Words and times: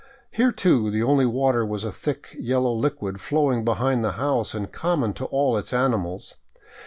Here, 0.31 0.51
too, 0.51 0.89
the 0.89 1.03
only 1.03 1.27
water 1.27 1.63
was 1.63 1.83
a 1.83 1.91
thick 1.91 2.35
yellow 2.39 2.73
liquid 2.73 3.21
flowing 3.21 3.63
behind 3.63 4.03
the 4.03 4.13
house 4.13 4.55
and 4.55 4.71
common 4.71 5.13
to 5.13 5.25
all 5.25 5.55
its 5.57 5.73
animals. 5.73 6.37